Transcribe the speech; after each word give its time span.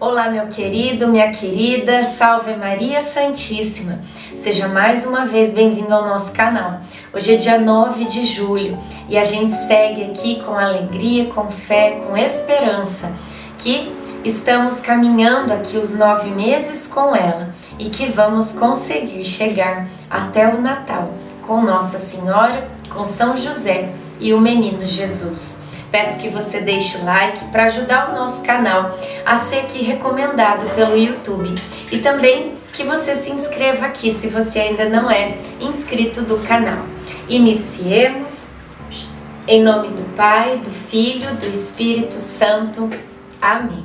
Olá, 0.00 0.30
meu 0.30 0.46
querido, 0.46 1.08
minha 1.08 1.30
querida, 1.30 2.04
salve 2.04 2.56
Maria 2.56 3.02
Santíssima. 3.02 4.00
Seja 4.34 4.66
mais 4.66 5.04
uma 5.04 5.26
vez 5.26 5.52
bem-vindo 5.52 5.92
ao 5.92 6.08
nosso 6.08 6.32
canal. 6.32 6.80
Hoje 7.12 7.34
é 7.34 7.36
dia 7.36 7.60
9 7.60 8.06
de 8.06 8.24
julho 8.24 8.78
e 9.10 9.18
a 9.18 9.24
gente 9.24 9.54
segue 9.66 10.04
aqui 10.04 10.42
com 10.42 10.54
alegria, 10.54 11.26
com 11.26 11.50
fé, 11.50 12.00
com 12.06 12.16
esperança 12.16 13.12
que 13.58 13.94
estamos 14.24 14.80
caminhando 14.80 15.52
aqui 15.52 15.76
os 15.76 15.94
nove 15.94 16.30
meses 16.30 16.86
com 16.86 17.14
ela 17.14 17.54
e 17.78 17.90
que 17.90 18.06
vamos 18.06 18.52
conseguir 18.52 19.26
chegar 19.26 19.86
até 20.08 20.48
o 20.48 20.62
Natal 20.62 21.12
com 21.46 21.60
Nossa 21.60 21.98
Senhora, 21.98 22.70
com 22.88 23.04
São 23.04 23.36
José 23.36 23.92
e 24.18 24.32
o 24.32 24.40
Menino 24.40 24.86
Jesus. 24.86 25.60
Peço 25.90 26.18
que 26.18 26.28
você 26.28 26.60
deixe 26.60 26.98
o 26.98 27.04
like 27.04 27.44
para 27.46 27.64
ajudar 27.64 28.10
o 28.10 28.14
nosso 28.14 28.44
canal 28.44 28.96
a 29.26 29.36
ser 29.36 29.60
aqui 29.60 29.82
recomendado 29.82 30.72
pelo 30.76 30.96
YouTube 30.96 31.52
e 31.90 31.98
também 31.98 32.54
que 32.72 32.84
você 32.84 33.16
se 33.16 33.30
inscreva 33.30 33.86
aqui 33.86 34.14
se 34.14 34.28
você 34.28 34.60
ainda 34.60 34.88
não 34.88 35.10
é 35.10 35.36
inscrito 35.60 36.22
do 36.22 36.38
canal. 36.46 36.86
Iniciemos 37.28 38.46
em 39.48 39.64
nome 39.64 39.88
do 39.88 40.02
Pai, 40.14 40.58
do 40.58 40.70
Filho, 40.70 41.34
do 41.34 41.46
Espírito 41.46 42.14
Santo. 42.14 42.88
Amém. 43.42 43.84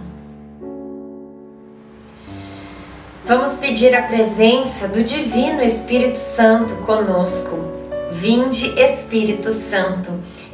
Vamos 3.26 3.56
pedir 3.56 3.96
a 3.96 4.04
presença 4.04 4.88
do 4.88 5.04
Divino 5.04 5.64
Espírito 5.64 6.20
Santo 6.20 6.76
conosco. 6.86 7.58
Vinde, 8.12 8.80
Espírito 8.80 9.52
Santo 9.52 10.14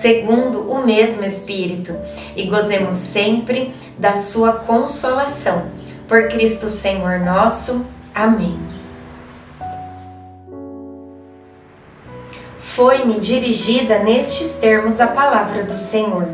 segundo 0.00 0.70
o 0.70 0.84
mesmo 0.84 1.24
Espírito, 1.24 1.94
e 2.34 2.46
gozemos 2.46 2.94
sempre 2.94 3.72
da 3.98 4.14
Sua 4.14 4.52
consolação. 4.52 5.66
Por 6.08 6.28
Cristo 6.28 6.68
Senhor 6.68 7.20
nosso. 7.20 7.84
Amém. 8.14 8.58
Foi-me 12.58 13.20
dirigida 13.20 13.98
nestes 13.98 14.54
termos 14.54 15.00
a 15.00 15.06
palavra 15.06 15.64
do 15.64 15.76
Senhor. 15.76 16.28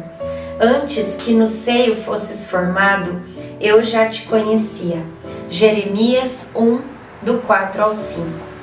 Antes 0.60 1.16
que 1.16 1.34
no 1.34 1.46
seio 1.46 1.96
fosses 1.96 2.48
formado, 2.48 3.20
eu 3.60 3.82
já 3.82 4.08
te 4.08 4.22
conhecia. 4.22 5.02
Jeremias 5.50 6.52
1, 6.54 6.80
do 7.22 7.38
4 7.38 7.82
ao 7.82 7.92
5. 7.92 8.55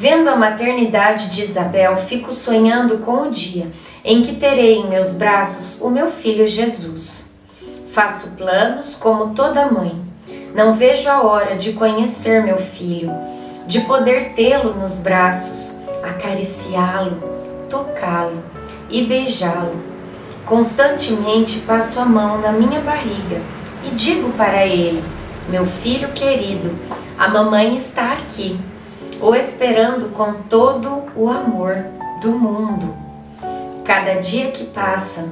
Vendo 0.00 0.28
a 0.28 0.36
maternidade 0.36 1.28
de 1.28 1.42
Isabel, 1.42 1.96
fico 1.96 2.32
sonhando 2.32 2.98
com 2.98 3.22
o 3.22 3.32
dia 3.32 3.66
em 4.04 4.22
que 4.22 4.36
terei 4.36 4.76
em 4.76 4.88
meus 4.88 5.14
braços 5.14 5.80
o 5.80 5.90
meu 5.90 6.08
filho 6.08 6.46
Jesus. 6.46 7.34
Faço 7.90 8.30
planos 8.36 8.94
como 8.94 9.34
toda 9.34 9.66
mãe. 9.66 10.00
Não 10.54 10.72
vejo 10.72 11.10
a 11.10 11.24
hora 11.24 11.56
de 11.56 11.72
conhecer 11.72 12.44
meu 12.44 12.58
filho, 12.58 13.12
de 13.66 13.80
poder 13.80 14.34
tê-lo 14.34 14.72
nos 14.72 15.00
braços, 15.00 15.80
acariciá-lo, 16.04 17.20
tocá-lo 17.68 18.40
e 18.88 19.04
beijá-lo. 19.04 19.82
Constantemente 20.44 21.58
passo 21.62 21.98
a 21.98 22.04
mão 22.04 22.38
na 22.38 22.52
minha 22.52 22.80
barriga 22.82 23.42
e 23.84 23.90
digo 23.96 24.30
para 24.34 24.64
ele: 24.64 25.02
Meu 25.48 25.66
filho 25.66 26.10
querido, 26.10 26.70
a 27.18 27.26
mamãe 27.26 27.74
está 27.74 28.12
aqui, 28.12 28.56
o 29.20 29.34
esperando 29.34 30.12
com 30.12 30.34
todo 30.48 31.02
o 31.16 31.28
amor 31.28 31.84
do 32.20 32.30
mundo. 32.30 32.94
Cada 33.84 34.14
dia 34.14 34.50
que 34.50 34.64
passa, 34.64 35.24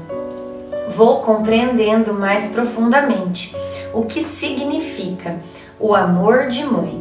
vou 0.89 1.21
compreendendo 1.21 2.13
mais 2.13 2.49
profundamente 2.49 3.55
o 3.93 4.05
que 4.05 4.23
significa 4.23 5.37
o 5.79 5.95
amor 5.95 6.47
de 6.47 6.65
mãe. 6.65 7.01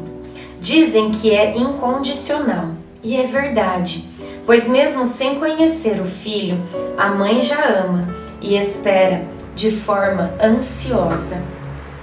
Dizem 0.60 1.12
que 1.12 1.32
é 1.32 1.58
incondicional, 1.58 2.70
e 3.04 3.16
é 3.16 3.26
verdade, 3.26 4.08
pois, 4.46 4.68
mesmo 4.68 5.06
sem 5.06 5.40
conhecer 5.40 6.02
o 6.02 6.06
filho, 6.06 6.60
a 6.98 7.10
mãe 7.10 7.42
já 7.42 7.64
ama 7.66 8.10
e 8.42 8.58
espera 8.58 9.24
de 9.56 9.72
forma 9.72 10.34
ansiosa. 10.42 11.38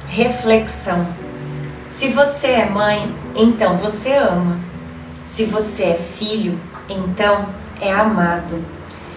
Reflexão: 0.08 1.06
se 1.90 2.08
você 2.08 2.48
é 2.48 2.66
mãe, 2.66 3.12
então 3.34 3.76
você 3.76 4.14
ama. 4.14 4.71
Se 5.32 5.46
você 5.46 5.84
é 5.84 5.94
filho, 5.94 6.60
então 6.90 7.48
é 7.80 7.90
amado 7.90 8.62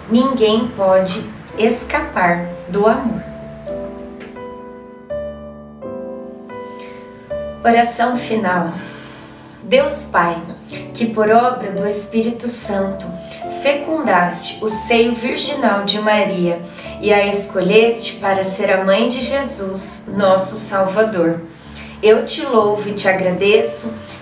ninguém 0.10 0.70
pode 0.70 1.22
escapar 1.58 2.48
do 2.70 2.88
amor. 2.88 3.22
Oração 7.62 8.16
final. 8.16 8.72
Deus 9.64 10.06
Pai, 10.06 10.42
que 10.94 11.08
por 11.08 11.30
obra 11.30 11.72
do 11.72 11.86
Espírito 11.86 12.48
Santo 12.48 13.06
fecundaste 13.62 14.64
o 14.64 14.70
seio 14.70 15.16
virginal 15.16 15.84
de 15.84 16.00
Maria 16.00 16.62
e 17.02 17.12
a 17.12 17.26
escolheste 17.26 18.14
para 18.22 18.46
ser 18.46 18.72
a 18.72 18.86
mãe 18.86 19.10
de 19.10 19.22
Jesus, 19.22 20.08
nosso 20.08 20.56
Salvador. 20.56 21.42
Eu 22.02 22.26
te 22.26 22.46
louvo 22.46 22.88
e 22.88 22.94
te 22.94 23.10
agradeço 23.10 23.92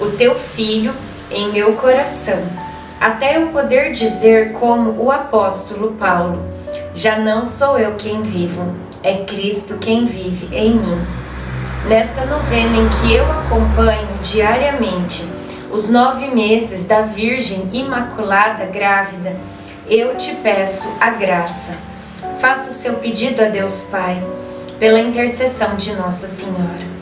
o 0.00 0.06
teu 0.10 0.34
filho 0.34 0.94
em 1.30 1.52
meu 1.52 1.74
coração 1.74 2.42
até 3.02 3.36
eu 3.36 3.48
poder 3.48 3.90
dizer, 3.90 4.52
como 4.52 4.92
o 5.02 5.10
apóstolo 5.10 5.94
Paulo: 5.94 6.40
Já 6.94 7.18
não 7.18 7.44
sou 7.44 7.76
eu 7.76 7.96
quem 7.96 8.22
vivo, 8.22 8.76
é 9.02 9.24
Cristo 9.24 9.78
quem 9.78 10.04
vive 10.06 10.56
em 10.56 10.74
mim. 10.74 11.04
Nesta 11.88 12.24
novena 12.24 12.76
em 12.76 12.88
que 12.88 13.12
eu 13.12 13.24
acompanho 13.28 14.06
diariamente 14.22 15.28
os 15.72 15.88
nove 15.88 16.28
meses 16.28 16.86
da 16.86 17.02
Virgem 17.02 17.68
Imaculada 17.72 18.66
Grávida, 18.66 19.34
eu 19.90 20.16
te 20.16 20.36
peço 20.36 20.88
a 21.00 21.10
graça. 21.10 21.74
Faça 22.38 22.70
o 22.70 22.72
seu 22.72 22.94
pedido 22.94 23.42
a 23.42 23.48
Deus 23.48 23.82
Pai, 23.90 24.22
pela 24.78 25.00
intercessão 25.00 25.74
de 25.74 25.92
Nossa 25.92 26.28
Senhora. 26.28 27.01